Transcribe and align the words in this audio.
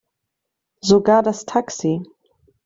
Sogar 0.81 1.21
das 1.21 1.45
Taxi. 1.45 2.01